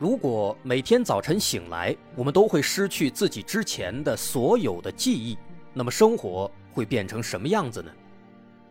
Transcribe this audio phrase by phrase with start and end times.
[0.00, 5.36] 如果每天早晨醒来，我们都会失去自己之前的所有的记忆，
[5.74, 7.92] 那么生活会变成什么样子呢？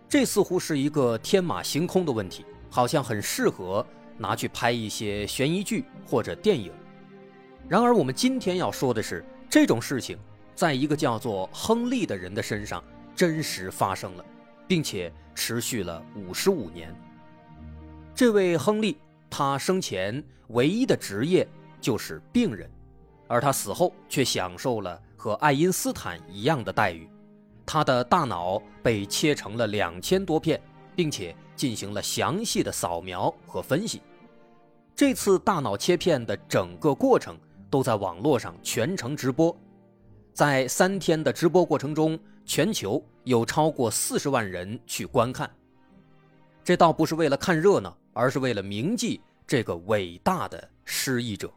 [0.09, 3.85] 这似乎是一个天马行空的问题，好像很适合
[4.17, 6.71] 拿去拍一些悬疑剧或者电影。
[7.67, 10.17] 然而，我们今天要说的是，这种事情
[10.55, 12.83] 在一个叫做亨利的人的身上
[13.15, 14.25] 真实发生了，
[14.67, 16.91] 并且持续了五十五年。
[18.15, 18.97] 这位亨利。
[19.31, 21.47] 他生前唯一的职业
[21.81, 22.69] 就是病人，
[23.27, 27.09] 而他死后却享受了和爱因斯坦一样的待遇。
[27.65, 30.61] 他的大脑被切成了两千多片，
[30.95, 34.01] 并且进行了详细的扫描和分析。
[34.95, 37.37] 这次大脑切片的整个过程
[37.69, 39.55] 都在网络上全程直播，
[40.33, 45.49] 在三天的直播过程中，全球有超过四十万人去观看。
[46.63, 47.95] 这倒不是为了看热闹。
[48.11, 51.51] 而是为了铭记这个伟大的失意者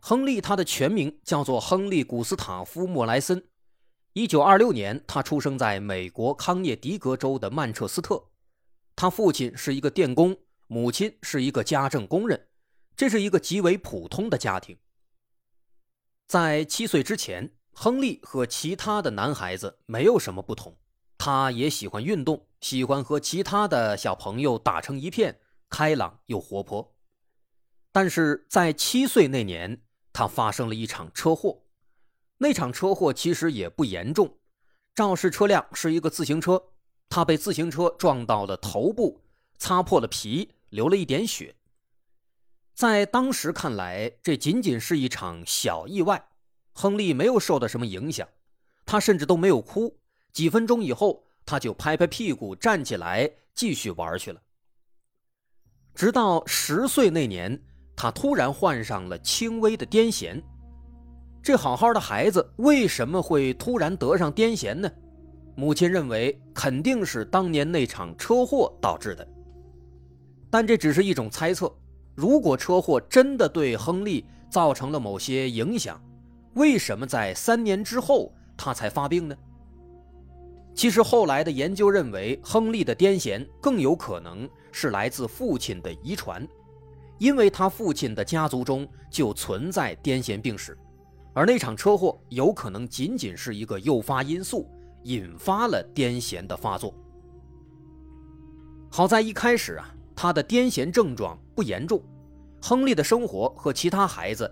[0.00, 0.40] 亨利。
[0.40, 3.46] 他的全名叫做亨利·古斯塔夫·莫莱森。
[4.14, 8.24] 一九二六年，他出生在美国康涅狄格州的曼彻斯特。
[8.96, 10.34] 他父亲是一个电工，
[10.66, 12.48] 母亲是一个家政工人。
[12.96, 14.78] 这是一个极为普通的家庭。
[16.26, 20.74] 在七岁之前，亨利和其他的男孩子没有什么不同。
[21.18, 25.38] 他也喜欢运动，喜欢和其他的小朋友打成一片，
[25.70, 26.94] 开朗又活泼。
[27.92, 29.80] 但是在七岁那年，
[30.12, 31.62] 他发生了一场车祸。
[32.38, 34.38] 那场车祸其实也不严重，
[34.94, 36.62] 肇事车辆是一个自行车，
[37.08, 39.22] 他被自行车撞到了头部，
[39.58, 41.54] 擦破了皮，流了一点血。
[42.74, 46.30] 在当时看来，这仅仅是一场小意外，
[46.72, 48.26] 亨利没有受到什么影响，
[48.86, 49.98] 他甚至都没有哭。
[50.32, 54.40] 几分钟以后，他就拍拍屁股站起来继续玩去了。
[55.94, 57.60] 直到十岁那年，
[57.94, 60.42] 他突然患上了轻微的癫痫。
[61.42, 64.90] 这好好的孩子为什么会突然得上癫痫呢？
[65.56, 69.26] 母亲认为肯定是当年那场车祸导致的，
[70.50, 71.70] 但这只是一种猜测。
[72.14, 76.00] 如果车祸真的对亨利造成了某些影响，
[76.54, 79.36] 为什么在三年之后他才发病呢？
[80.74, 86.46] 其实后来的研究认为，亨利的癫痫更有可能是来自父亲的遗传，
[87.18, 90.78] 因为他父亲的家族中就存在癫痫病史，
[91.34, 94.66] 而那场车祸有可能仅仅是一个诱发因素，
[95.02, 96.94] 引发了癫痫的发作。
[98.90, 102.02] 好在一开始啊，他的癫痫症状不严重，
[102.62, 104.50] 亨利的生活和其他孩子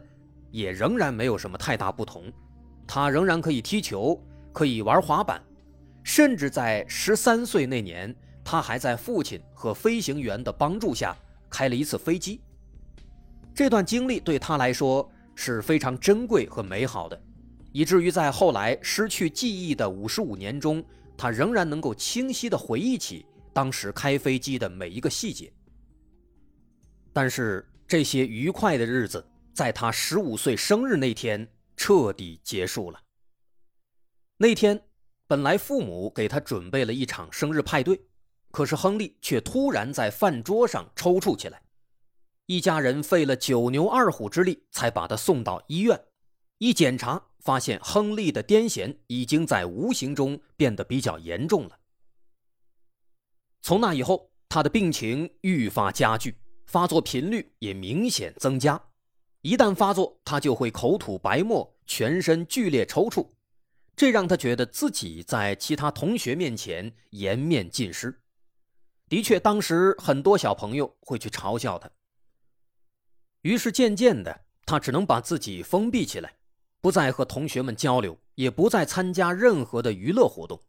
[0.50, 2.30] 也仍然没有什么太大不同，
[2.86, 4.20] 他仍然可以踢球，
[4.52, 5.42] 可以玩滑板。
[6.08, 11.14] 甚至在十三岁那年，他还在父亲和飞行员的帮助下
[11.50, 12.40] 开了一次飞机。
[13.54, 17.22] 这段经历对他来说是非常珍贵和美好的，
[17.72, 20.82] 以至于在后来失去记忆的五十五年中，
[21.14, 25.52] 他仍然能够清晰地回忆起当时开飞机的每一个细节。
[27.12, 32.98] 但是这些愉快的日子在他十五岁生日那天彻底结束了。
[34.38, 34.87] 那天。
[35.28, 38.00] 本来父母给他准备了一场生日派对，
[38.50, 41.60] 可是亨利却突然在饭桌上抽搐起来。
[42.46, 46.02] 一家人费了九牛二虎之力才把他送到医院。
[46.56, 51.78] 一检查，发现亨利的癫痫已经在无形中变得比较严重了。
[53.60, 56.34] 从那以后，他的病情愈发加剧，
[56.64, 58.82] 发作频率也明显增加。
[59.42, 63.28] 一旦发作，他就会口吐白沫，全身剧烈抽搐。
[63.98, 68.16] 这让他觉得自己在其他同学面前颜面尽失。
[69.08, 71.90] 的确，当时很多小朋友会去嘲笑他。
[73.42, 76.36] 于是，渐渐的，他只能把自己封闭起来，
[76.80, 80.62] 不再和同学们交流，也不再参加任何的娱乐活动。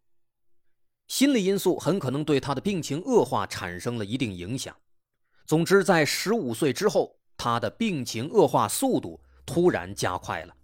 [1.06, 4.76] 心理因素很可能对他的病情恶化产生了一定影响。
[5.46, 10.56] 总之，在十五岁之后，他的病情恶化速度突然加快了。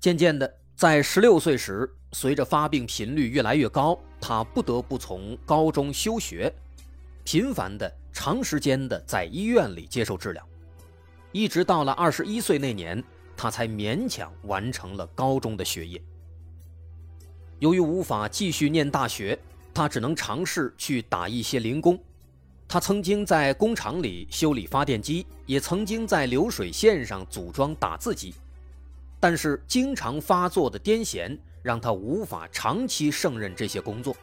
[0.00, 0.60] 渐渐的。
[0.78, 6.54] 在十六岁时，随着发病频率越来越高，他不得不从高中休学，
[7.24, 10.48] 频繁的、长时间的在医院里接受治疗。
[11.32, 13.02] 一直到了二十一岁那年，
[13.36, 16.00] 他才勉强完成了高中的学业。
[17.58, 19.36] 由于无法继续念大学，
[19.74, 21.98] 他只能尝试去打一些零工。
[22.68, 28.32] 他曾经在工厂里修理发电机，也曾经在流水线上组装打字机。
[29.20, 34.16] 但是，经常发作的癫痫让他无法长期胜任这些工作。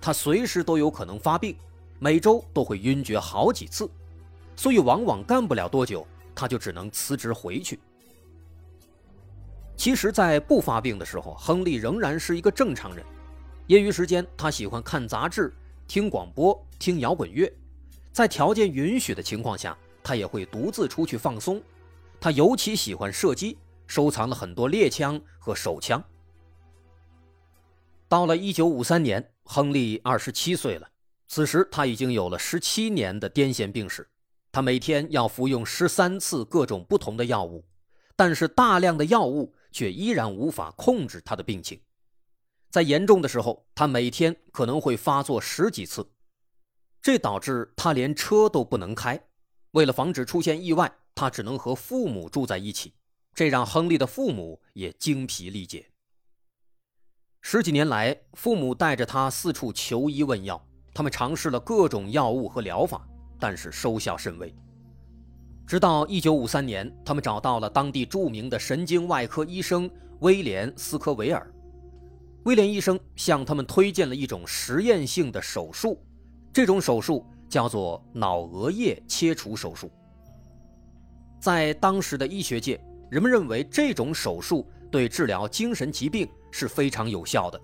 [0.00, 1.56] 他随时都有可能发病，
[1.98, 3.88] 每周都会晕厥好几次，
[4.56, 7.78] 所以往往干不了多久，他就只能辞职回去。
[9.76, 13.04] 其实，在不发病的时候，亨利仍然是一个正常人。
[13.66, 15.52] 业余时间，他喜欢看杂志、
[15.88, 17.52] 听广播、听摇滚乐，
[18.12, 21.62] 在条件允许的情况下，他也会独自出去放松。
[22.20, 26.02] 他尤其喜欢射击，收藏了很多猎枪和手枪。
[28.08, 30.88] 到了1953年，亨利27岁了，
[31.28, 34.08] 此时他已经有了17年的癫痫病史，
[34.52, 37.64] 他每天要服用13次各种不同的药物，
[38.14, 39.54] 但是大量的药物。
[39.74, 41.80] 却依然无法控制他的病情，
[42.70, 46.08] 在严重的时候，他每天可能会发作十几次，
[47.02, 49.20] 这导致他连车都不能开。
[49.72, 52.94] 为了防止出现意外，他只能和父母住在一起，
[53.34, 55.90] 这让亨利的父母也精疲力竭。
[57.40, 60.64] 十几年来，父母带着他四处求医问药，
[60.94, 63.06] 他们尝试了各种药物和疗法，
[63.38, 64.54] 但是收效甚微。
[65.66, 69.90] 直到1953年，他们找到了当地著名的神经外科医生
[70.20, 71.50] 威廉·斯科维尔。
[72.44, 75.98] 威廉医生向他们推荐了一种实验性的手术，
[76.52, 79.90] 这种手术叫做脑额叶切除手术。
[81.40, 82.78] 在当时的医学界，
[83.10, 87.60] 人们认为这种手术对治疗精神疾病是非常有效的，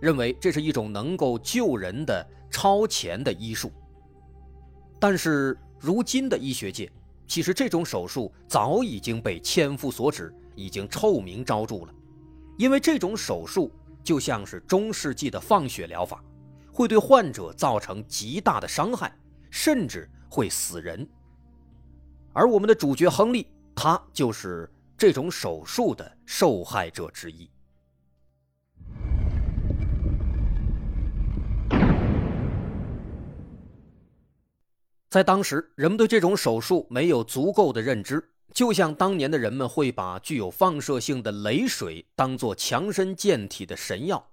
[0.00, 3.70] 认为这是一种能够救人的超前的医术。
[4.98, 6.90] 但是，如今的医学界，
[7.26, 11.94] 其实这种手术早已经被千夫所指，已经臭名昭著了。
[12.56, 13.70] 因为这种手术
[14.02, 16.22] 就像是中世纪的放血疗法，
[16.72, 19.14] 会对患者造成极大的伤害，
[19.50, 21.06] 甚至会死人。
[22.32, 24.70] 而我们的主角亨利，他就是
[25.06, 27.50] 这种手术的受害者之一。
[35.10, 44.30] 在当时，人们对这种手术没有足够的认知，就像当年的人们会把具有放射性的雷水当作强身健体的神药。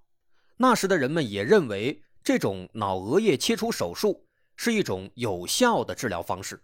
[0.55, 4.25] 那时的人们也认为这种脑额叶切除手术
[4.55, 6.63] 是一种有效的治疗方式。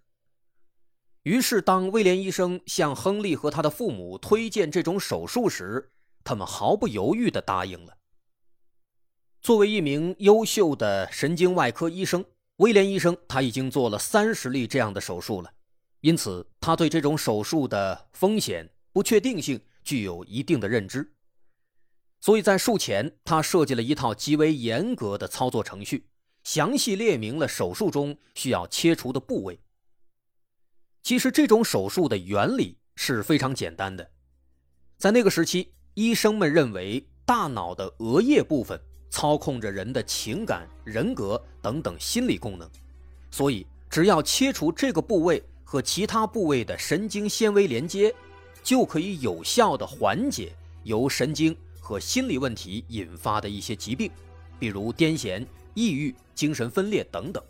[1.27, 5.91] 于是，当威廉医生向亨利和他的父母推荐这种手术时，
[6.23, 7.97] 他们毫不犹豫地答应了。
[9.41, 12.23] 作为一名优秀的神经外科医生。
[12.59, 15.51] 威廉医生他已经做了三十例这样的手术了，
[15.99, 21.13] 因此他对这种手术的风险不确定性具有一定的认知。
[22.21, 26.07] 所以在术前，他设计了一套极为严格的操作程序，
[26.45, 29.59] 详细列明了手术中需要切除的部位。
[31.03, 34.09] 其实这种手术的原理是非常简单的，
[34.97, 38.79] 在那个时期，医生们认为大脑的额叶部分。
[39.09, 42.69] 操控着人的情感、人格等等心理功能，
[43.31, 48.13] 所以只要切除这个部位和其他部位的神经纤维连接，
[48.61, 54.11] 就可以有效地缓解由神经和心理问题引发的一些疾病，
[54.59, 57.41] 比如癫痫、抑郁、精神分裂等等。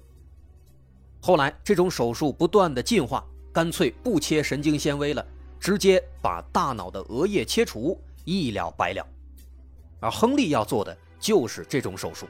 [1.19, 3.25] 后来，这种手术不断的进化，
[3.57, 5.25] 干脆不切神经纤维了，
[5.59, 9.03] 直接把大脑的额叶切除，一了百了。
[9.99, 10.95] 而亨利要做的。
[11.19, 12.27] 就是这种手术。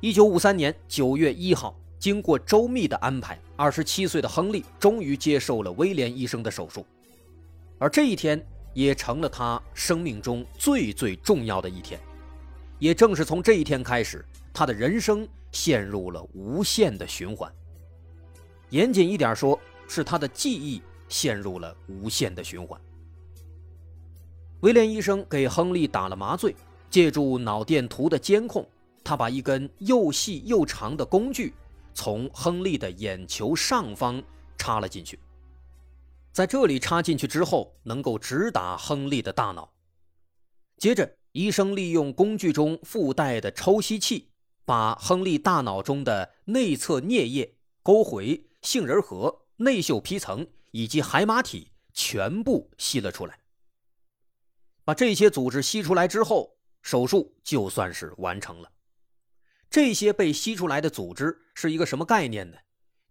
[0.00, 6.86] 一九五三年九月一号，经过周密的安排，二十七岁的亨利终于接受了威廉医生的手术，
[7.78, 12.00] 而这一天也成了他生命中最最重要的一天。
[12.78, 14.24] 也正是从这一天开始，
[14.54, 17.52] 他的人生陷入了无限的循环。
[18.70, 22.80] 严谨一点说，是他的记忆陷入了无限的循环。
[24.60, 26.54] 威廉医生给亨利打了麻醉。
[26.90, 28.68] 借助脑电图的监控，
[29.04, 31.54] 他把一根又细又长的工具
[31.94, 34.20] 从亨利的眼球上方
[34.58, 35.16] 插了进去。
[36.32, 39.72] 在这里插进去之后，能够直达亨利的大脑。
[40.78, 44.26] 接着，医生利用工具中附带的抽吸器，
[44.64, 53.38] 把亨利大脑中的内侧颞叶、沟回、杏仁核、内嗅皮层以及海马体全部吸了出来。
[54.84, 58.70] 把这些组织吸出来之后，手术就算是完成了。
[59.68, 62.56] 这些被吸出来的组织是一个什么概念呢？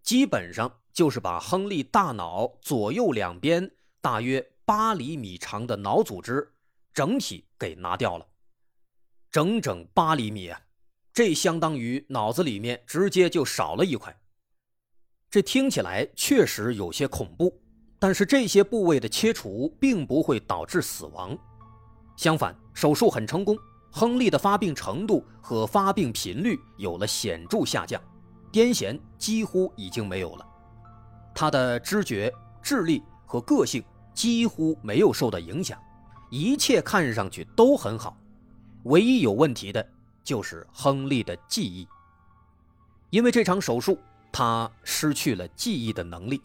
[0.02, 6.52] 基本上就是把亨利大脑左右两边大约八厘米长的脑组织
[6.92, 8.26] 整体给拿掉了，
[9.30, 10.60] 整整八厘米啊！
[11.12, 14.19] 这相当于脑子里面直接就少了一块。
[15.30, 17.56] 这听起来确实有些恐怖，
[18.00, 21.38] 但是这些部位的切除并不会导致死亡，
[22.16, 23.56] 相反，手术很成功。
[23.92, 28.02] 亨利的发病程度和发病频率有了显著下降，
[28.52, 30.44] 癫痫几乎已经没有了，
[31.32, 35.78] 他的知觉、智力和个性几乎没有受到影响，
[36.28, 38.16] 一切看上去都很好，
[38.84, 39.84] 唯一有问题的
[40.24, 41.86] 就是亨利的记忆。
[43.10, 43.98] 因为这场手术，
[44.32, 46.42] 他失去了记忆的能力，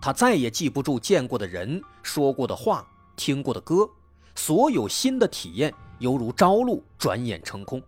[0.00, 3.88] 他再也记不住见过的人、说过的话、听过的歌，
[4.34, 5.72] 所有新的体验。
[5.98, 7.82] 犹如朝露，转眼成空，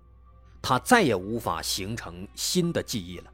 [0.61, 3.31] 他再也无法形成新的记忆了。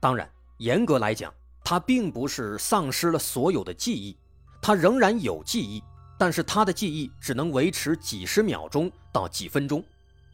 [0.00, 1.30] 当然，严格来讲，
[1.62, 4.16] 他并不是丧失了所有的记忆，
[4.62, 5.84] 他仍然有记忆，
[6.18, 9.84] 但是他的记忆只能维持几十秒钟到几分钟。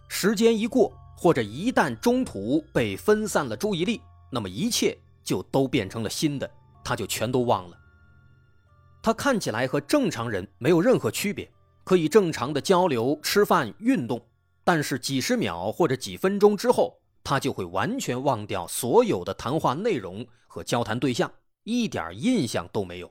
[0.07, 6.49] 时间一过，或者一旦中途被分散了注意力，那么一切就都变成了新的，
[6.85, 7.77] 他就全都忘了。
[9.03, 11.51] 他看起来和正常人没有任何区别。
[11.83, 14.23] 可以正常的交流、吃饭、运动，
[14.63, 21.33] 但是几十秒或者几分钟之后，他就会完全忘掉所有的谈话内容和交谈对象，
[21.65, 23.11] 一点印象都没有。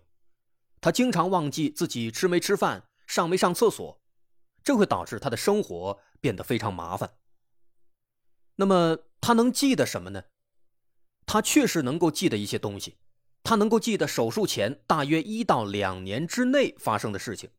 [0.80, 4.00] 他经常忘记自己吃没吃饭、上没上厕所，
[4.64, 7.10] 这会导致他的生活变得非常麻烦。
[8.58, 10.26] 那么他能记得什么呢？
[11.26, 12.98] 他确实能够记得一些东西，
[13.42, 17.50] 他能够记得手术前大约一到两年之内发生的事情。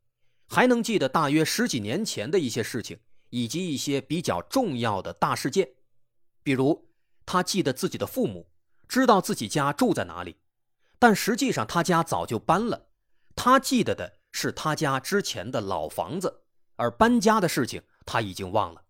[0.47, 5.69] 还能记得大约十几年前的一些事情，以及一些比较重要的大事件，
[6.41, 6.89] 比如
[7.25, 8.49] 他记得自己的父母，
[8.87, 10.37] 知道自己家住在哪里，
[10.97, 12.87] 但实际上他家早就搬了。
[13.35, 16.41] 他记得的是他家之前的老房子，
[16.77, 18.83] 而搬家的事情他已经忘了。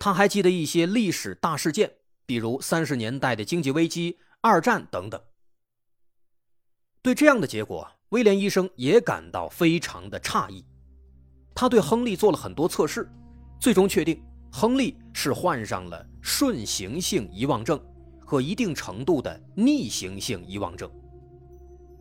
[0.00, 1.92] 他还记得一些历史大事件，
[2.26, 5.20] 比如三十年代的经济危机、二战等等。
[7.02, 7.86] 对这样的结果。
[8.08, 10.64] 威廉医生也感到非常的诧异，
[11.54, 13.08] 他对亨利做了很多测试，
[13.60, 17.80] 最终确定亨利是患上了顺行性遗忘症
[18.18, 20.90] 和一定程度的逆行性遗忘症。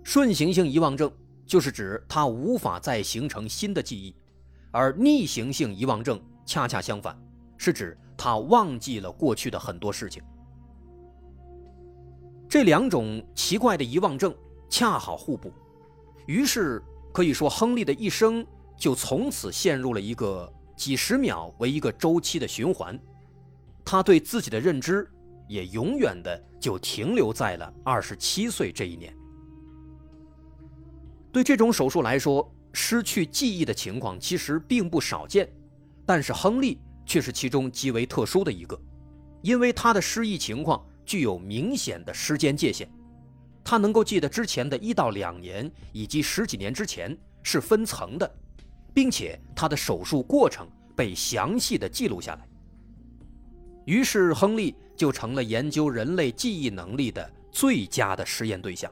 [0.03, 1.11] 顺行性遗忘症
[1.45, 4.15] 就是指他无法再形成新的记忆，
[4.71, 7.15] 而逆行性遗忘症恰恰相反，
[7.59, 10.23] 是指他忘记了过去的很多事情。
[12.47, 14.35] 这两种奇怪的遗忘症
[14.67, 15.53] 恰好互补。
[16.25, 16.81] 于是
[17.13, 18.43] 可以说，亨利的一生
[18.75, 22.99] 就从此陷入了一个几十秒为一个周期的循环，
[23.83, 25.07] 他对自己的认知
[25.47, 29.13] 也永远的就停留在了二十七岁这一年。
[31.31, 35.51] 对这种手术来说，失去记忆的情况其实并不少见，
[36.05, 38.79] 但是亨利却是其中极为特殊的一个，
[39.41, 42.87] 因为他的失忆情况具有明显的时间界限。
[43.63, 48.31] 他能够记得之前的一到两年以及十几年之前是分层的，
[48.93, 52.47] 并且他的手术过程被详细的记录下来。
[53.85, 58.91] 于是，亨利就成了研究人类记忆能力的最佳的实验对象。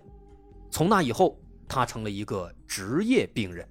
[0.71, 3.67] 从那以后，他成了一个职业病人。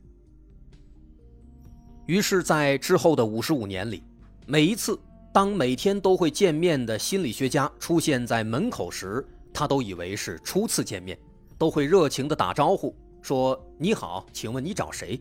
[2.06, 4.04] 于是，在之后的五十五年里，
[4.48, 4.96] 每一次
[5.32, 11.18] 当每天都会见面的心理学家出现在门口时，他都以为是初次见面，
[11.58, 15.20] 都会热情地打招呼，说：“你好，请问你找谁？”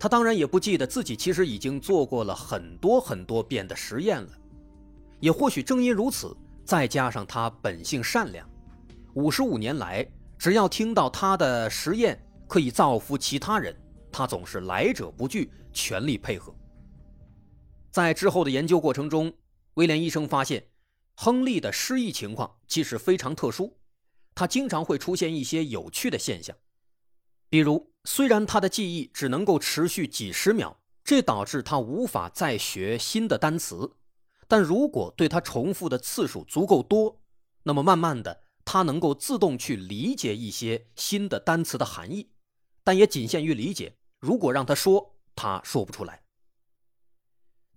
[0.00, 4.30] 他当然也不记得自己其实已经做过了很多很多遍的实验了，
[5.20, 8.48] 也或许正因如此，再加上他本性善良，
[9.12, 13.76] 五十五年来，只要听到他的实验可以造福其他人，
[14.10, 16.50] 他总是来者不拒，全力配合。
[17.90, 19.32] 在之后的研究过程中，
[19.74, 20.68] 威廉医生发现。
[21.16, 23.76] 亨利的失忆情况其实非常特殊，
[24.34, 26.56] 他经常会出现一些有趣的现象，
[27.50, 33.96] 比如，虽然他的记忆只能够持续几十秒，这导致他无法再学新的单词，
[34.48, 37.20] 但如果对他重复的次数足够多，
[37.64, 42.30] 那么慢慢的，他能够自动去理解一些新的单词的含义，
[42.82, 43.98] 但也仅限于理解。
[44.20, 46.22] 如果让他说，他说不出来。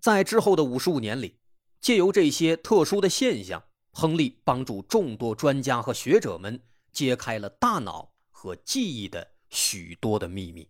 [0.04, 1.38] 在之后的五十五年里。
[1.80, 10.68] 借由这些特殊的现象，亨利帮助众多专家和学者们揭开了大脑和记忆的许多的秘密。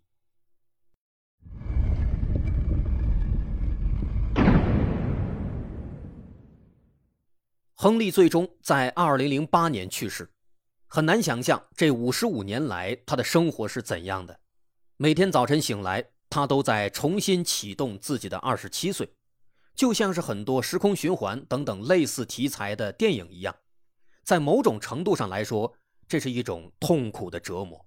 [7.74, 10.32] 亨利最终在二零零八年去世，
[10.86, 14.40] 很难想象这五十五年来他的生活是怎样的。
[14.98, 19.12] 每天早晨醒来，他都在重新启动自己的二十七岁，
[19.76, 23.56] 就像是很多时空循环等等类似题材的电影一样。
[24.24, 25.74] 在某种程度上来说，
[26.08, 27.86] 这是一种痛苦的折磨。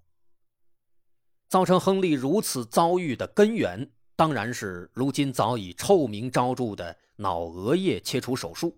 [1.48, 8.76] 造成亨利如此遭遇的根源，当然是如今早已臭名昭著的脑额叶切除手术，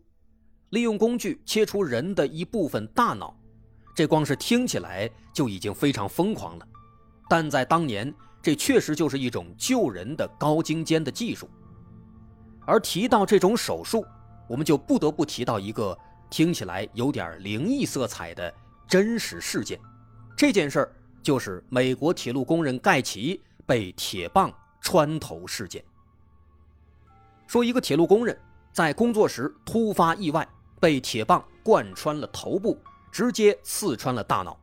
[0.71, 3.35] 利用工具切除人的一部分大脑。
[3.95, 6.69] 这光是听起来就已经非常疯狂了，
[7.29, 11.49] 但在当年，这确实就是一种救人的高精尖的技术。
[12.69, 14.05] 而提到这种手术，
[14.47, 15.97] 我们就不得不提到一个
[16.29, 18.53] 听起来有点灵异色彩的
[18.87, 19.81] 真实事件。
[20.37, 25.83] 这件事儿就是美国铁路工人盖奇被铁棒穿头事件。
[27.47, 28.39] 说一个铁路工人
[28.71, 30.47] 在工作时突发意外，
[30.79, 32.79] 被铁棒贯穿了头部。
[33.11, 34.61] 直接刺穿了大脑，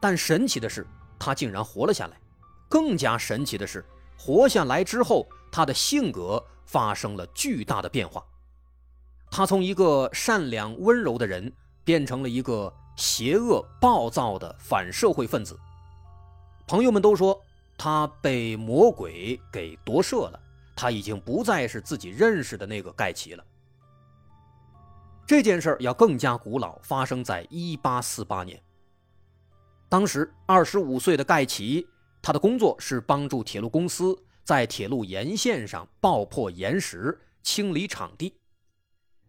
[0.00, 0.84] 但神奇的是，
[1.16, 2.20] 他竟然活了下来。
[2.68, 3.84] 更加神奇的是，
[4.18, 8.24] 活下来之后，他的性格发生了巨大的变化。
[9.30, 15.58] 他从一个善良温柔的人，变成了一个邪恶暴躁的反社会分子。
[16.66, 17.38] 朋友们都说
[17.76, 20.40] 他被魔鬼给夺舍了，
[20.76, 23.44] 他已经不再是自己认识的那个盖奇了。
[25.26, 28.62] 这件事儿要更加古老，发生在一八四八年。
[29.88, 31.86] 当时二十五岁的盖奇，
[32.20, 34.16] 他的工作是帮助铁路公司
[34.48, 38.32] 在铁路沿线上爆破岩石、清理场地。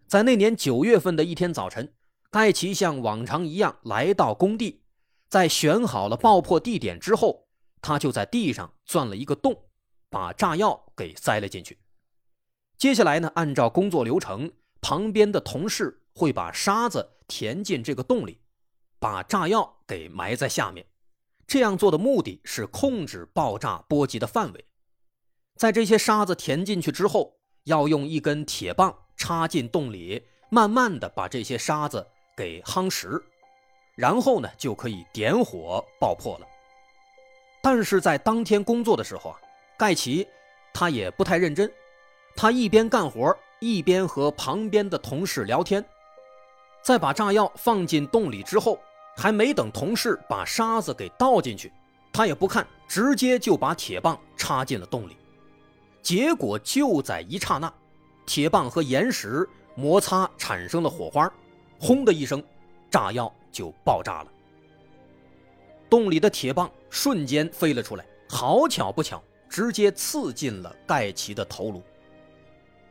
[0.07, 1.93] 在那年九月份的一天早晨，
[2.31, 4.81] 盖奇像往常一样来到工地，
[5.27, 7.49] 在选好了爆破地点之后，
[7.81, 9.65] 他就在地上钻了一个洞，
[10.09, 11.77] 把炸药给塞了进去。
[12.77, 14.49] 接下来呢，按照工作流程。
[14.79, 18.39] 旁边的同事会把沙子填进这个洞里，
[18.99, 20.85] 把炸药给埋在下面。
[21.45, 24.65] 这样做的目的是控制爆炸波及的范围。
[25.59, 27.33] 在这些沙子填进去之后，
[27.65, 33.21] 要用一根铁棒插进洞里，慢慢的把这些沙子给夯实，
[33.93, 36.47] 然后呢就可以点火爆破了。
[37.61, 39.39] 但是在当天工作的时候啊，
[39.77, 40.25] 盖奇
[40.73, 41.69] 他也不太认真，
[42.37, 43.37] 他一边干活。
[43.59, 45.83] 一边和旁边的同事聊天，
[46.81, 48.79] 在把炸药放进洞里之后，
[49.17, 51.69] 还没等同事把沙子给倒进去，
[52.13, 55.17] 他也不看，直接就把铁棒插进了洞里。
[56.09, 57.71] 结果就在一刹那，
[58.25, 61.31] 铁棒和岩石摩擦产生了火花，
[61.79, 62.43] 轰的一声，
[62.89, 64.31] 炸药就爆炸了。
[65.87, 71.79] 洞里的铁棒瞬间飞了出来，好巧不巧，直接刺进了盖奇的头颅。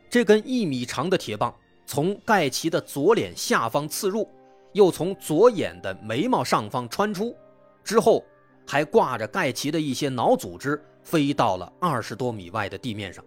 [0.09, 1.53] 这根一米长的铁棒
[1.87, 4.31] 从盖奇的左脸下方刺入，
[4.75, 7.37] 又从左眼的眉毛上方穿出，
[7.83, 8.25] 之后
[8.65, 13.25] 还挂着盖奇的一些脑组织，飞到了二十多米外的地面上，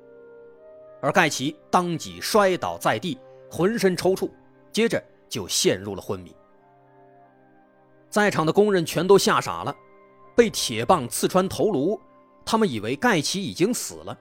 [1.02, 3.18] 而盖奇当即摔倒在地，
[3.50, 4.30] 浑身抽搐，
[4.72, 6.32] 接着就陷入了昏迷。
[8.08, 9.76] 在场的工人全都吓傻了，
[10.36, 12.00] 被铁棒刺穿头颅，
[12.46, 14.16] 他们以为盖奇已经死了。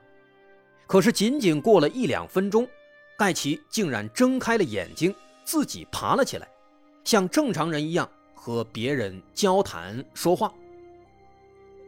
[0.87, 2.67] 可是，仅仅过了一两分钟，
[3.15, 5.13] 盖奇竟然睁开了眼睛，
[5.45, 6.47] 自己爬了起来，
[7.03, 10.51] 像正常人一样和别人交谈说话。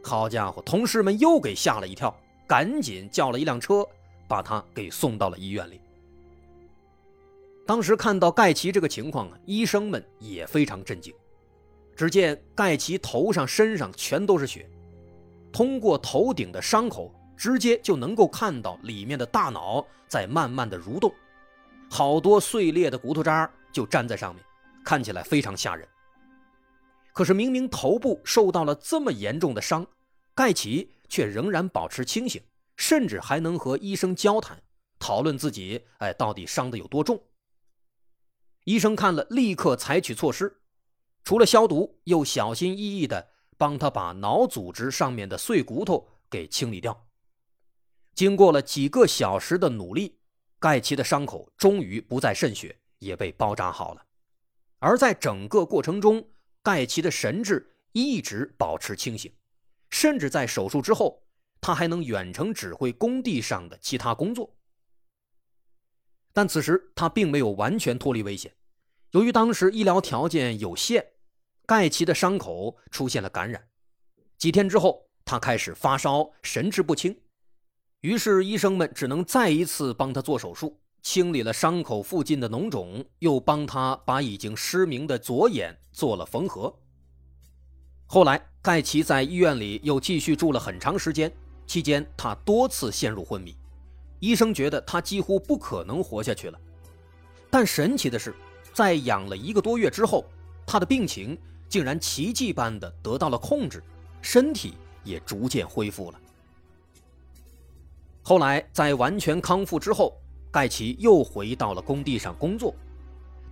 [0.04, 2.14] 好家伙，同事们又给吓了一跳，
[2.46, 3.84] 赶紧叫了一辆车，
[4.28, 5.80] 把他给送到了医院里。
[7.66, 11.12] 当时看到盖奇这个情况啊，医生们也非常震惊。
[11.96, 14.68] 只见盖奇头上、身上全都是血，
[15.52, 17.12] 通过头顶的伤口。
[17.36, 21.12] 直接就能够看到里面的大脑在慢慢的蠕动，
[21.90, 24.42] 好多碎裂的骨头渣就粘在上面，
[24.84, 25.86] 看起来非常吓人。
[27.14, 29.86] 可是明明头部受到了这么严重的伤，
[30.34, 32.42] 盖奇却仍然保持清醒，
[32.76, 34.60] 甚至还能和医生交谈，
[34.98, 37.22] 讨论自己哎到底伤的有多重。
[38.64, 40.60] 医生看了，立刻采取措施，
[41.22, 47.06] 除了消毒，又小心翼翼的帮他把脑组织上面的碎骨头给清理掉。
[48.16, 50.18] 经过了几个小时的努力，
[50.58, 54.04] 盖奇的伤口终于不再渗血，也被包扎好了。
[54.80, 56.26] 而在整个过程中，
[56.64, 59.30] 盖奇的神智一直保持清醒，
[59.90, 61.22] 甚至在手术之后，
[61.60, 64.56] 他还能远程指挥工地上的其他工作。
[66.32, 68.52] 但此时他并没有完全脱离危险，
[69.10, 71.06] 由于当时医疗条件有限，
[71.66, 73.68] 盖奇的伤口出现了感染。
[74.38, 77.20] 几天之后，他开始发烧，神志不清。
[78.00, 86.74] 于是医生们只能再一次帮他做手术，清理了伤口附近的脓肿，又帮他把已经失明的左眼做了缝合。
[88.04, 91.32] 后来，盖奇在医院里又继续住了很长时间，
[91.66, 93.56] 期间他多次陷入昏迷，
[94.18, 96.58] 医生觉得他几乎不可能活下去了。
[97.48, 98.34] 但神奇的是，
[98.74, 100.24] 在养了一个多月之后，
[100.66, 103.82] 他的病情竟然奇迹般的得到了控制，
[104.20, 106.20] 身体也逐渐恢复了。
[108.22, 112.74] 后来，在完全康复之后，盖奇又回到了工地上工作。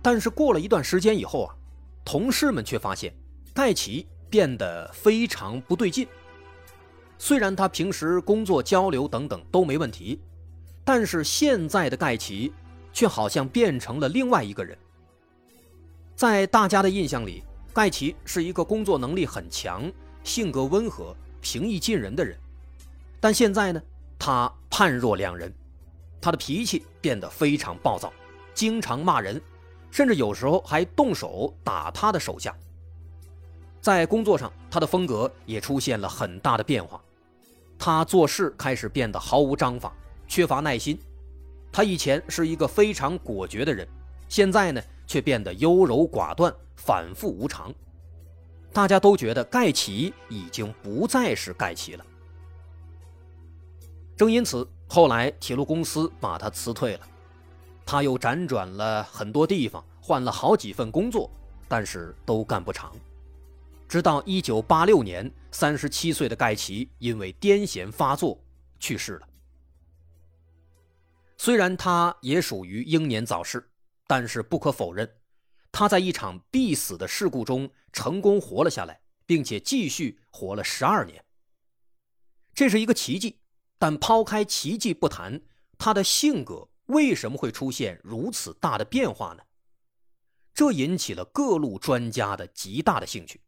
[0.01, 1.55] 但是过了一段时间以后啊，
[2.05, 3.13] 同事们却发现
[3.53, 6.07] 盖奇变得非常不对劲。
[7.17, 10.19] 虽然他平时工作交流等等都没问题，
[10.83, 12.51] 但是现在的盖奇
[12.91, 14.77] 却好像变成了另外一个人。
[16.15, 19.91] 在大家的印象里，盖奇是一个工作能力很强、
[20.23, 22.37] 性格温和、平易近人的人，
[23.19, 23.81] 但现在呢？
[24.19, 25.53] 他判若两人，
[26.21, 28.13] 他的脾气变得非常暴躁，
[28.53, 29.41] 经常骂人，
[29.93, 32.51] 甚至有时候还动手打他的手下。
[33.79, 36.99] 在工作上，他的风格也出现了很大的变化，
[37.77, 39.93] 他做事开始变得毫无章法，
[40.27, 40.99] 缺乏耐心。
[41.71, 43.87] 他以前是一个非常果决的人，
[44.27, 47.71] 现在呢却变得优柔寡断、反复无常。
[48.71, 52.03] 大家都觉得盖奇已经不再是盖奇了。
[54.17, 57.07] 正因此，后来铁路公司把他辞退了，
[57.93, 61.29] 他又辗转了很多地方，换了好几份工作，
[61.67, 62.91] 但是都干不长。
[63.87, 68.43] 直到1986年，37岁的盖奇因为癫痫发作
[68.79, 69.27] 去世了。
[71.37, 73.63] 虽然他也属于英年早逝，
[74.07, 75.07] 但是不可否认，
[75.71, 81.23] 他在一场必死的事故中成功活了下来，并且继续活了12年。
[82.55, 83.37] 这是一个奇迹。
[83.77, 85.39] 但抛开奇迹不谈，
[85.77, 89.43] 他的性格为什么会出现如此大的变化呢？
[90.53, 93.41] 这引起了各路专家的极大的兴趣。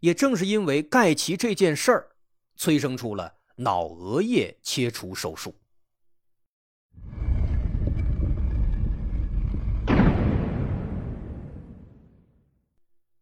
[0.00, 2.16] 也正是因为盖奇这件事儿，
[2.56, 5.54] 催生出了脑额叶切除手术。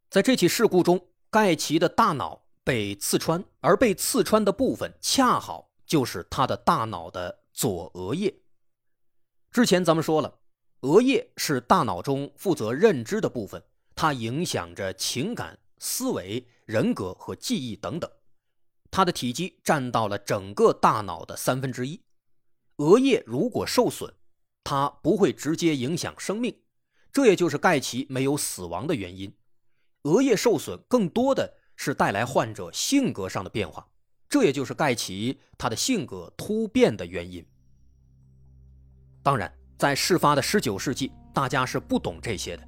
[0.09, 5.73] 在这起事故中，盖奇的大脑被刺穿，而被刺穿的部分恰好。
[5.87, 8.35] 就是他的大脑的左额叶。
[9.55, 10.41] 之前咱们说了，
[10.81, 13.63] 额叶是大脑中负责认知的部分，
[13.95, 18.11] 它影响着情感、思维、人格和记忆等等。
[18.91, 22.03] 它的体积占到了整个大脑的三分之一。
[22.79, 24.13] 额叶如果受损，
[24.65, 26.53] 它不会直接影响生命，
[27.13, 29.33] 这也就是盖奇没有死亡的原因。
[30.03, 33.87] 额叶受损更多的是带来患者性格上的变化。
[34.29, 37.47] 这也就是盖奇他的性格突变的原因。
[39.25, 42.63] 当然，在事发的十九世纪，大家是不懂这些的。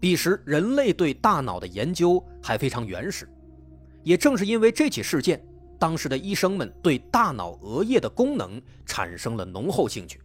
[0.00, 3.28] 彼时，人类对大脑的研究还非常原始。
[4.02, 5.40] 也正是因为这起事件，
[5.78, 10.20] 当时的医生们对大脑额叶的功能产生了浓厚兴趣。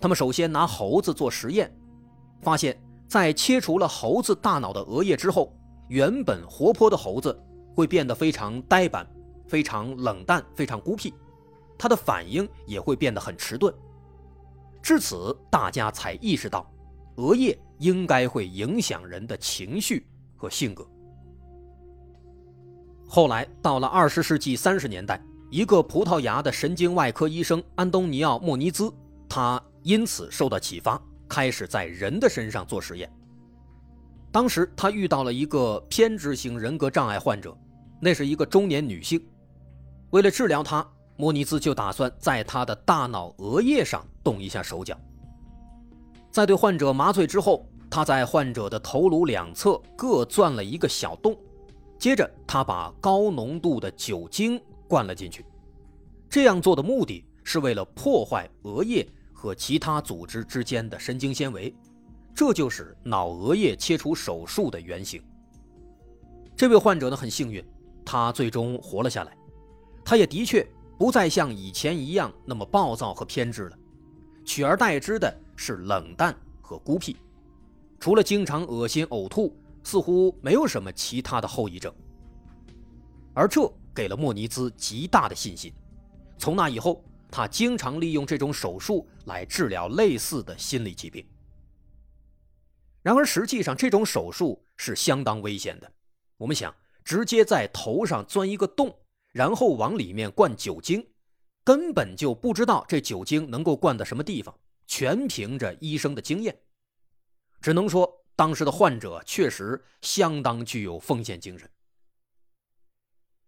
[0.00, 1.70] 他们首先拿猴子做实验，
[2.40, 2.76] 发现，
[3.06, 5.54] 在切除了猴子大脑的额叶之后，
[5.88, 7.38] 原本活泼的猴子
[7.76, 9.06] 会变得非常呆板。
[9.48, 11.12] 非常冷淡，非常孤僻，
[11.76, 13.74] 它的反应也会变得很迟钝。
[14.82, 16.68] 至此，大家才意识到，
[17.16, 20.86] 额叶应该会影响人的情绪和性格。
[23.06, 28.92] 后来，到了二十世纪三十年代，一个葡萄牙的神经外科医生安东尼奥·莫尼兹，
[29.28, 33.12] 他因此受到启发，开始在人的身上做实验。
[34.32, 37.56] 当时，他遇到了一个偏执型人格障碍患者，
[38.00, 39.20] 那是一个中年女性。
[40.10, 40.88] 为了治疗他，
[41.20, 44.98] 莫尼兹就打算在他的大脑额叶上动一下手脚。
[46.30, 51.36] 在对患者麻醉之后，他在患者的头颅两侧各钻了一个小洞，
[51.98, 55.44] 接着他把高浓度的酒精灌了进去。
[56.30, 61.74] 这样做的目的是为了破坏额叶和其他组织之间的神经纤维，
[62.34, 65.22] 这就是脑额叶切除手术的原型。
[66.56, 67.62] 这位患者呢很幸运，
[68.06, 69.36] 他最终活了下来。
[70.02, 70.66] 他也的确
[71.00, 73.78] 不再像以前一样那么暴躁和偏执了，
[74.44, 77.16] 取而代之的是冷淡和孤僻，
[77.98, 81.90] 除了经常恶心呕吐，似乎没有什么其他的后遗症。
[83.32, 85.72] 而这给了莫尼兹极大的信心。
[86.36, 91.26] 从那以后，他经常利用这种手术来治疗类似的心理疾病。
[93.00, 95.90] 然而，实际上这种手术是相当危险的。
[96.36, 98.94] 我们想，直接在头上钻一个洞。
[99.32, 101.06] 然后往里面灌酒精，
[101.64, 106.60] 根本就不知道这酒精能够灌到什么地方，全凭着医生的经验。
[107.60, 111.70] 只能说，当时的患者确实相当具有奉献精神。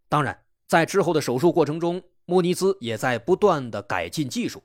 [0.09, 4.63] 当然，在之后的手术过程中，莫尼兹也在不断的改进技术。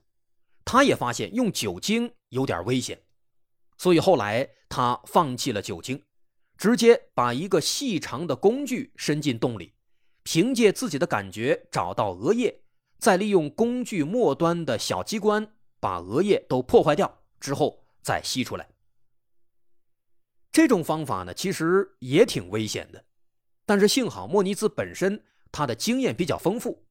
[0.65, 3.01] 他也发现用酒精有点危险，
[3.77, 6.03] 所以后来他放弃了酒精，
[6.57, 9.73] 直接把一个细长的工具伸进洞里，
[10.29, 12.59] 凭借自己的感觉找到额叶，
[12.99, 18.67] 再利用工具末端的小机关把额叶都破坏掉之后再吸出来。
[20.51, 23.05] 这种方法呢，其实也挺危险的，
[23.65, 26.83] 但是幸好莫尼兹本身他的经验比较丰富，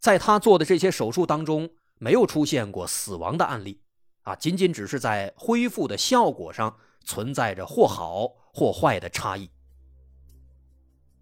[0.00, 3.80] 在他做的这些手术当中没有出现过死亡的案例，
[4.22, 9.48] 啊，仅仅只是在恢复的效果上存在着或好或坏的差异。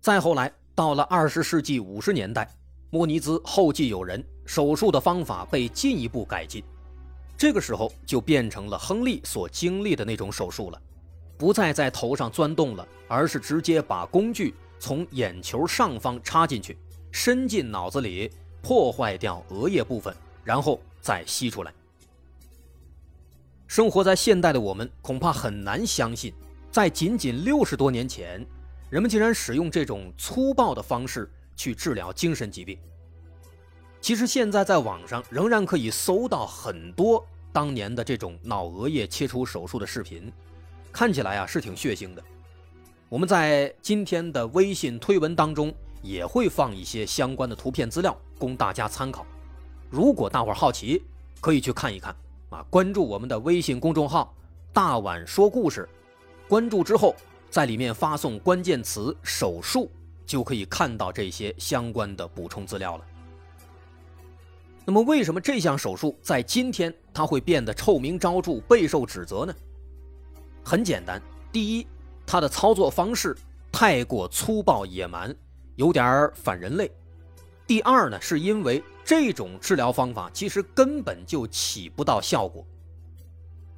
[0.00, 2.48] 再后来到了二十世纪五十年代，
[2.90, 6.62] 莫尼兹后继有人，手术的方法被进一步改进，
[7.36, 10.80] 这个时候就变成了亨利所经历的那种手术了。
[11.36, 16.78] 不再在头上钻洞了，而是直接把工具从眼球上方插进去，
[17.10, 18.30] 伸进脑子里，
[18.62, 20.14] 破坏掉额叶部分，
[20.44, 21.74] 然后再吸出来。
[23.66, 26.32] 生活在现代的我们，恐怕很难相信，
[26.70, 28.46] 在仅仅六十多年前，
[28.90, 32.78] 人们竟然使用这种粗暴的方式去治疗精神疾病。
[34.00, 40.32] 其实现在在网上仍然可以搜到很多当年的这种脑额叶切除手术的视频。
[40.90, 42.22] 看起来啊是挺血腥的，
[43.08, 49.26] 我们在今天的微信推文当中也会放一些相关的图片资料供大家参考。
[49.90, 51.02] 如果大伙好奇，
[51.40, 52.16] 可以去看一看
[52.48, 52.64] 啊。
[52.70, 54.34] 关注我们的微信公众号
[54.72, 55.86] “大碗说故事”，
[56.48, 57.14] 关注之后
[57.50, 59.90] 在里面发送关键词“手术”，
[60.26, 63.04] 就可以看到这些相关的补充资料了。
[64.84, 69.54] 那么，为什么这项手术在今天它会变得臭名昭著、备受指责呢？
[70.64, 71.20] 很简单，
[71.52, 71.86] 第一，
[72.26, 73.36] 它的操作方式
[73.70, 75.34] 太过粗暴野蛮，
[75.76, 76.86] 有点反人类；
[77.66, 82.66] 第二呢，是因为这种治疗方法其实根本就起不到效果。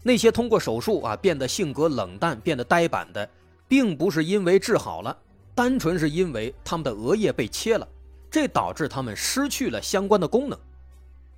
[0.02, 3.28] 那些通过手术啊变得性格冷淡、变得呆板的，
[3.70, 5.16] 并不是因为治好了，
[5.54, 7.88] 单纯是因为他们的额叶被切了，
[8.28, 10.58] 这导致他们失去了相关的功能。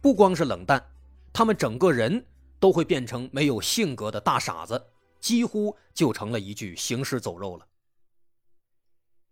[0.01, 0.83] 不光是冷淡，
[1.31, 2.25] 他们整个人
[2.59, 4.83] 都会变成没有性格的大傻子。
[5.21, 7.65] 几乎就成了一具行尸走肉了。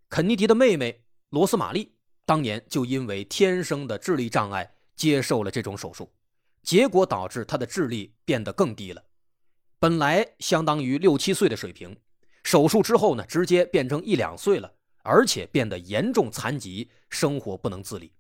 [0.09, 1.93] 肯尼迪的妹妹罗斯玛丽
[2.25, 6.09] 当年就因为天生的智力障碍接受了这种手术，
[6.63, 9.03] 结果导致她的智力变得更低了。
[9.81, 11.97] 本来相当于六七岁的水平，
[12.42, 14.72] 手术之后呢，直接变成一两岁了，
[15.03, 18.12] 而且变得严重残疾，生活不能自理。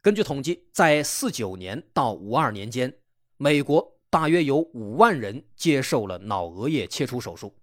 [0.00, 2.98] 根据统计，在四九年到五二年间，
[3.36, 3.94] 美国。
[4.10, 7.54] 大约有五万人接受了脑额叶切除手术，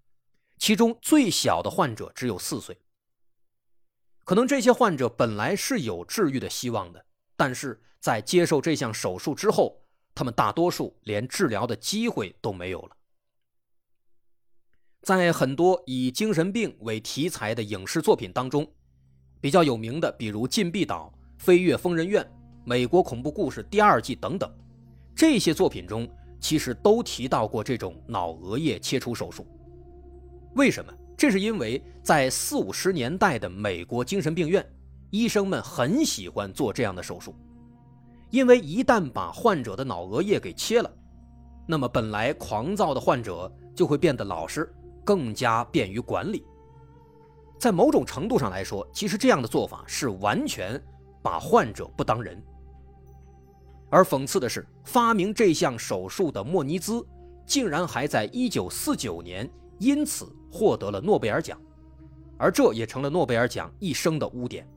[0.60, 2.78] 其中最小的患者只有四岁。
[4.24, 7.04] 可能这些患者本来是有治愈的希望的，
[7.36, 12.96] 但是在接受这项手术之后，他们大多数连治疗的机会都没有了。
[15.06, 18.68] 在很多以精神病为题材的影视作品当中，
[19.40, 21.14] 比较有名的，比如《禁闭岛》
[21.46, 22.24] 《飞越疯人院》
[22.66, 24.52] 《美国恐怖故事》第二季等等，
[25.16, 26.10] 这些作品中。
[26.38, 29.48] 其实都提到过这种脑额叶切除手术，
[30.54, 30.94] 为什么？
[31.18, 34.64] 这是因为在四五十年代的美国精神病院，
[35.10, 37.34] 医生们很喜欢做这样的手术，
[38.30, 40.92] 因为一旦把患者的脑额叶给切了，
[41.66, 44.72] 那么本来狂躁的患者就会变得老实，
[45.06, 46.44] 更加便于管理。
[47.58, 50.82] 在某种程度上来说，其实这样的做法是完全
[51.24, 52.44] 把患者不当人。
[53.90, 57.06] 而讽刺的是，发明这项手术的莫尼兹，
[57.46, 61.58] 竟然还在1949年因此获得了诺贝尔奖，
[62.38, 64.68] 而这也成了诺贝尔奖一生的污点。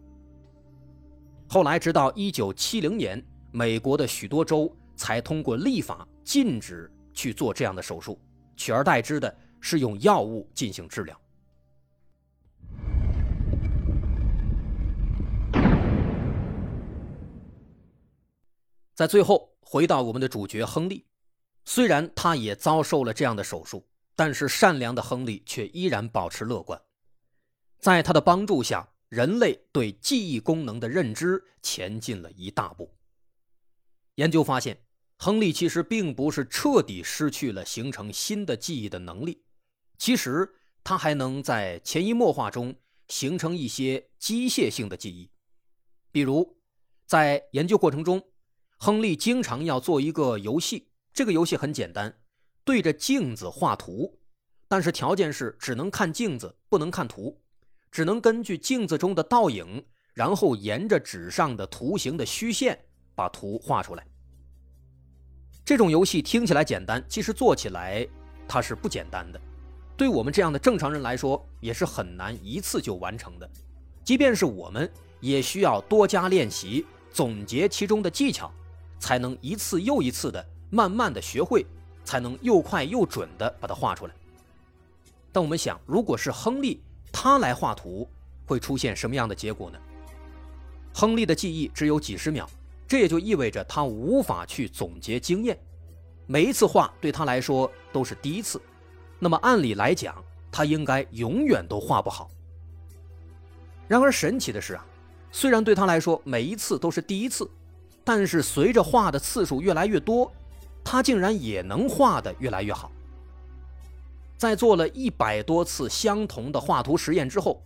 [1.48, 8.20] 后来，直到1970年，美国的许多州才通过立法禁止去做这样的手术，
[8.54, 11.20] 取而代之的是用药物进行治疗。
[18.94, 21.06] 在最后，回到我们的主角亨利，
[21.64, 26.80] 虽然他也遭受了这样的手术，但是善良的亨利却依然保持乐观。
[27.78, 32.92] 在他的帮助下，人类对记忆功能的认知前进了一大步。
[34.16, 34.76] 研究发现，
[35.16, 39.40] 亨利其实并不是彻底失去了形成新的记忆的能力，
[39.98, 40.48] 其实
[40.82, 42.74] 他还能在潜移默化中
[43.08, 45.30] 形成一些机械性的记忆，
[46.10, 46.56] 比如
[47.06, 48.22] 在研究过程中。
[48.80, 52.16] 亨利经常要做一个游戏，这个游戏很简单，
[52.62, 54.20] 对着镜子画图，
[54.68, 57.42] 但是条件是只能看镜子，不能看图，
[57.90, 59.84] 只能根据镜子中的倒影，
[60.14, 62.78] 然后沿着纸上的图形的虚线
[63.16, 64.06] 把图画出来。
[65.64, 68.06] 这种游戏听起来简单，其实做起来
[68.46, 69.40] 它是不简单的。
[69.98, 73.50] 对我们这样的正常人来说，也是很难一次就完成的。
[74.04, 78.48] 即便是我们，也需要多加练习，总结其中的技巧，
[79.00, 81.66] 才能一次又一次的慢慢的学会，
[82.04, 84.14] 才能又快又准的把它画出来。
[85.32, 86.80] 但我们想，如果是亨利
[87.10, 88.08] 他来画图，
[88.46, 89.78] 会出现什么样的结果呢？
[90.94, 92.48] 亨利的记忆只有几十秒，
[92.86, 95.58] 这也就意味着他无法去总结经验，
[96.26, 98.62] 每一次画对他来说都是第一次。
[99.18, 100.14] 那么按理来讲，
[100.50, 102.30] 他应该永远都画不好。
[103.86, 104.84] 然而神奇的是啊，
[105.32, 107.50] 虽然对他来说每一次都是第一次，
[108.04, 110.30] 但是随着画的次数越来越多，
[110.84, 112.90] 他竟然也能画得越来越好。
[114.36, 117.60] 在做了一百多次相同的画图实验之后，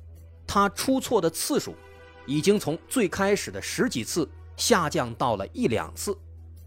[0.47, 1.75] 他出错的次数
[2.25, 6.17] 已经从最开始的十几次下降到了一两次，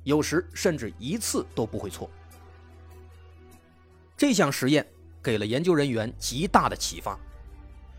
[0.03, 2.09] 有时甚至一次都不会错。
[4.17, 4.85] 这项实验
[5.21, 7.19] 给了研究人员极大的启发。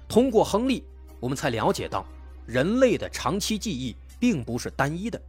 [0.08, 0.84] 通过亨利，
[1.20, 2.06] 我们才了解到，
[2.46, 5.20] 人类的长期记忆并不是单一的，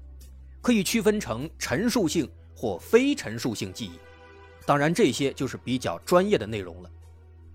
[0.62, 4.00] 可以区分成陈述性或非陈述性记忆。
[4.66, 6.92] 当然，这些就是比较专业的内容了。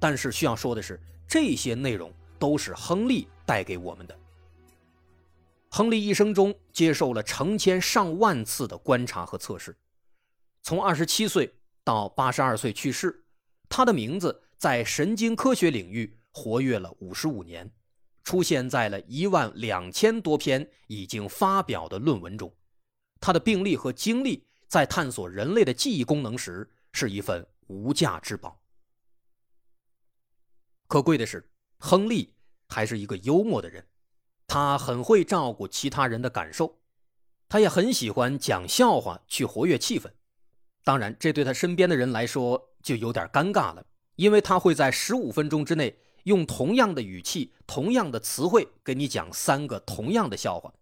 [0.01, 4.19] 但是需要说的是，这些内容都是亨利带给我们的。
[5.71, 9.75] 亨利一生中接受了成千上万次的观察和测试，
[10.61, 13.22] 从二十七岁到八十二岁去世。
[13.75, 17.73] 他的名字在神经科学领域活跃了五十五年，
[18.23, 22.55] 出现在了一万两千多篇已经发表的论文中。
[23.19, 28.61] 他的病例和经历在探索人类的记忆功能时是一份无价之宝。
[30.87, 32.35] 可贵的是，亨利
[32.69, 33.87] 还是一个幽默的人，
[34.47, 36.79] 他很会照顾其他人的感受，
[37.49, 40.13] 他也很喜欢讲笑话去活跃气氛。
[40.85, 42.69] 当然，这对他身边的人来说。
[42.83, 43.85] 就有点尴尬了，
[44.17, 50.73] 因为他会在十五分钟之内用同样的语气、同样的词汇给你讲三个同样的笑话，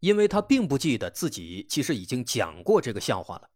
[0.00, 3.48] 因为他并不记得自己其实已经讲过这个笑话了。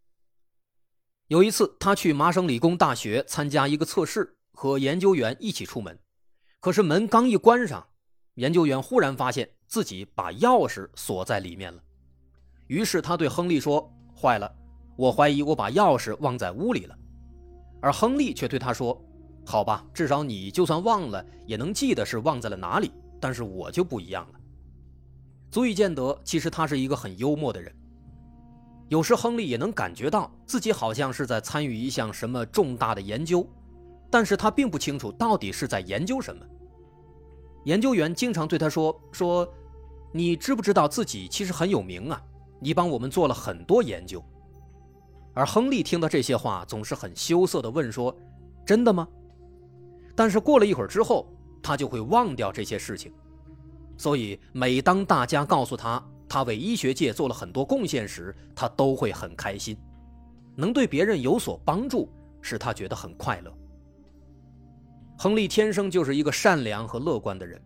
[1.28, 5.98] 有一次，他去麻省理工大学参加一个测试，和研究员一起出门，
[6.60, 7.88] 可是门刚一关上，
[8.34, 11.82] 研究员忽然发现自己把钥匙锁在里面了，
[12.68, 14.54] 于是他对亨利说：“坏了，
[14.96, 16.96] 我怀疑我把钥匙忘在屋里了。”
[17.86, 19.00] 而亨利却对他说
[19.46, 22.90] ：“好吧，至少你就算忘了，也能记得是忘在了哪里。
[23.20, 24.40] 但是我就不一样了。”
[25.52, 27.72] 足以见得，其实他是一个很幽默的人。
[28.88, 33.48] 有时亨利也能感觉到自己好像是在参与一项什么重大的研究，
[34.10, 36.44] 但是他并不清楚到底是在研究什么。
[37.66, 39.48] 研究员经常对他说：“说，
[40.12, 42.20] 你知不知道自己其实很有名啊？
[42.58, 44.20] 你帮我们做了很多研究。”
[45.36, 48.16] 而亨利听到这些话，总是很羞涩地问说
[48.64, 49.06] ：“真的吗？”
[50.16, 51.30] 但是过了一会儿之后，
[51.62, 53.12] 他就会忘掉这些事情。
[53.98, 59.76] 所以，每当大家告诉他他为医学界做了很多贡献时，他都会很开心。
[60.54, 63.52] 能对别人有所帮助，使他觉得很快乐。
[65.18, 67.60] 亨利天生就是一个善良和乐观的人。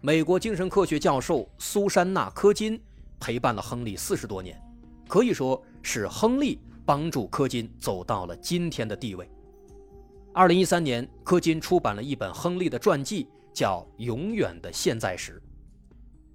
[0.00, 2.82] 美国精神科学教授苏珊娜·柯金
[3.20, 4.58] 陪伴了亨利四十多年，
[5.06, 6.58] 可以说是亨利。
[6.84, 9.28] 帮助柯金走到了今天的地位。
[10.32, 15.40] 二零一三年，柯金出版了一本亨利的传记，叫《永远的现在时》。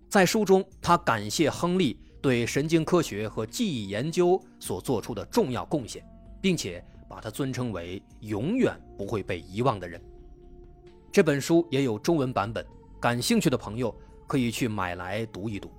[0.09, 6.05] 在书中，他感谢亨利对神经科学和记忆研究所做出的重要贡献，
[6.41, 10.01] 并且把他尊称为永远不会被遗忘的人。
[11.11, 12.65] 这本书也有中文版本，
[13.01, 13.93] 感兴趣的朋友
[14.28, 15.72] 可以去买来读一读。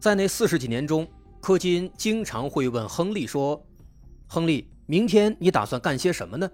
[0.00, 1.06] 在那四十几年中，
[1.44, 3.62] 柯金经常会问亨利说
[4.26, 6.50] ：“亨利，明天你打算干些什么呢？”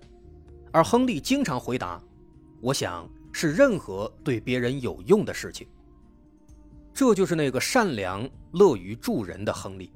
[0.73, 2.03] 而亨利经常回答
[2.61, 5.65] ：“我想是任何对别人有用的事情。”
[6.93, 9.93] 这就是那个善良、乐于助人的亨利。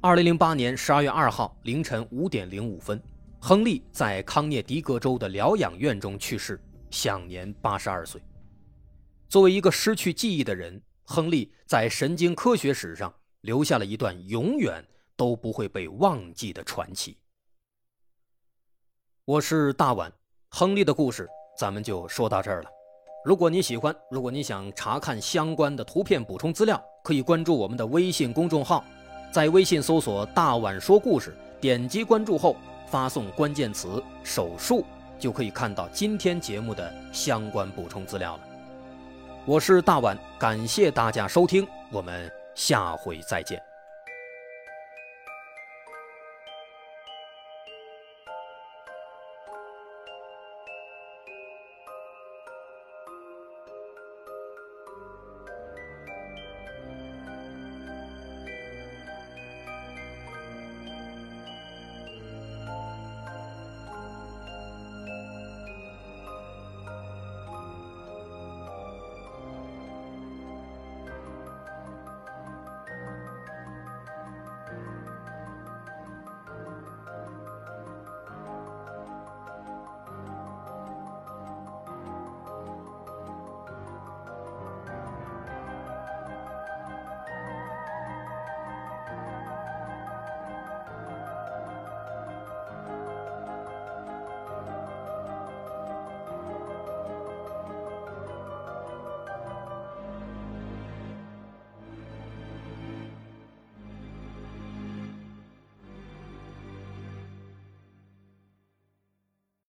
[0.00, 2.98] 二零零八年十二月二号凌晨五点零五分，
[3.38, 6.58] 亨利在康涅狄格州的疗养院中去世，
[6.88, 8.18] 享年八十二岁。
[9.28, 13.12] 作为一个失去记忆的人，亨利在神经科学史上。
[13.44, 14.82] 留下了一段永远
[15.14, 17.14] 都不会被忘记的传奇。
[19.26, 20.10] 我是大碗，
[20.48, 21.28] 亨利的故事
[21.58, 22.70] 咱们就说到这儿了。
[23.22, 28.82] 如果你喜欢，如果你想查看相关的图片补充资料，可以关注我们的微信公众号，
[29.30, 34.82] 在微信搜索“大碗说故事”，点击关注后发送关键词“手术”。
[35.20, 38.42] 就可以看到今天节目的相关补充资料了。
[39.44, 43.73] 我是大碗，感谢大家收听，我们下回再见。